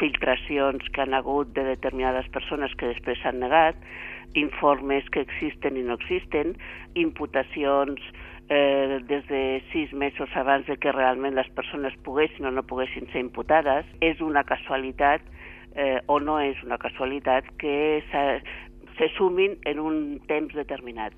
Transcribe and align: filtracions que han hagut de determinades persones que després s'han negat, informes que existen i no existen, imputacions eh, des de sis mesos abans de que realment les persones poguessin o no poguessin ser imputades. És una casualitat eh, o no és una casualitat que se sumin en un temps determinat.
filtracions 0.00 0.84
que 0.92 1.02
han 1.02 1.14
hagut 1.14 1.52
de 1.56 1.64
determinades 1.66 2.28
persones 2.34 2.74
que 2.78 2.90
després 2.92 3.20
s'han 3.22 3.40
negat, 3.42 3.78
informes 4.34 5.08
que 5.14 5.22
existen 5.22 5.78
i 5.78 5.84
no 5.86 5.96
existen, 6.00 6.54
imputacions 6.98 8.00
eh, 8.48 9.00
des 9.08 9.26
de 9.28 9.62
sis 9.72 9.92
mesos 9.92 10.30
abans 10.36 10.66
de 10.66 10.76
que 10.76 10.92
realment 10.92 11.36
les 11.38 11.48
persones 11.56 11.94
poguessin 12.04 12.46
o 12.46 12.52
no 12.52 12.66
poguessin 12.66 13.08
ser 13.12 13.22
imputades. 13.24 13.86
És 14.00 14.20
una 14.20 14.44
casualitat 14.44 15.22
eh, 15.74 16.00
o 16.06 16.20
no 16.20 16.40
és 16.42 16.60
una 16.66 16.78
casualitat 16.78 17.48
que 17.58 18.02
se 18.10 19.08
sumin 19.16 19.58
en 19.64 19.80
un 19.80 20.20
temps 20.28 20.54
determinat. 20.54 21.14